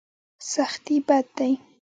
سختي 0.51 0.97
بد 1.07 1.25
دی. 1.37 1.51